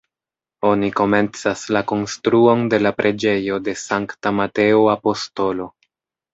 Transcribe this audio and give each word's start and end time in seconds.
Oni 0.69 0.87
komencas 0.99 1.61
la 1.77 1.83
konstruon 1.91 2.65
de 2.73 2.81
la 2.87 2.93
preĝejo 3.03 3.61
de 3.69 3.79
Sankta 3.85 4.35
Mateo 4.41 4.85
Apostolo. 4.99 5.73